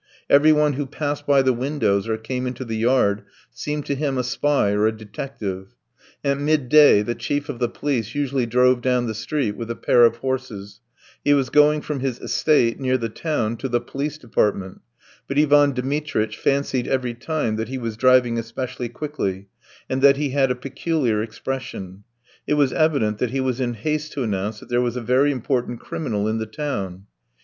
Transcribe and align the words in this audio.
Everyone 0.31 0.73
who 0.73 0.87
passed 0.87 1.27
by 1.27 1.43
the 1.43 1.53
windows 1.53 2.07
or 2.07 2.17
came 2.17 2.47
into 2.47 2.65
the 2.65 2.75
yard 2.75 3.21
seemed 3.51 3.85
to 3.85 3.93
him 3.93 4.17
a 4.17 4.23
spy 4.23 4.71
or 4.71 4.87
a 4.87 4.91
detective. 4.91 5.75
At 6.23 6.39
midday 6.39 7.03
the 7.03 7.13
chief 7.13 7.49
of 7.49 7.59
the 7.59 7.69
police 7.69 8.15
usually 8.15 8.47
drove 8.47 8.81
down 8.81 9.05
the 9.05 9.13
street 9.13 9.55
with 9.55 9.69
a 9.69 9.75
pair 9.75 10.03
of 10.05 10.15
horses; 10.15 10.79
he 11.23 11.35
was 11.35 11.51
going 11.51 11.81
from 11.81 11.99
his 11.99 12.19
estate 12.19 12.79
near 12.79 12.97
the 12.97 13.09
town 13.09 13.57
to 13.57 13.69
the 13.69 13.79
police 13.79 14.17
department; 14.17 14.81
but 15.27 15.37
Ivan 15.37 15.71
Dmitritch 15.73 16.35
fancied 16.35 16.87
every 16.87 17.13
time 17.13 17.55
that 17.57 17.67
he 17.69 17.77
was 17.77 17.95
driving 17.95 18.39
especially 18.39 18.89
quickly, 18.89 19.49
and 19.87 20.01
that 20.01 20.17
he 20.17 20.29
had 20.31 20.49
a 20.49 20.55
peculiar 20.55 21.21
expression: 21.21 22.05
it 22.47 22.55
was 22.55 22.73
evident 22.73 23.19
that 23.19 23.29
he 23.29 23.39
was 23.39 23.61
in 23.61 23.75
haste 23.75 24.13
to 24.13 24.23
announce 24.23 24.61
that 24.61 24.69
there 24.69 24.81
was 24.81 24.95
a 24.95 24.99
very 25.01 25.31
important 25.31 25.79
criminal 25.79 26.27
in 26.27 26.39
the 26.39 26.47
town. 26.47 27.05